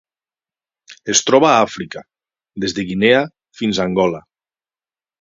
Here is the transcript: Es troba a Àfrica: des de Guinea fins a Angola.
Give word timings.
Es 1.15 1.21
troba 1.27 1.51
a 1.51 1.59
Àfrica: 1.67 2.03
des 2.65 2.77
de 2.81 2.89
Guinea 2.91 3.23
fins 3.63 3.79
a 3.85 3.89
Angola. 3.93 4.27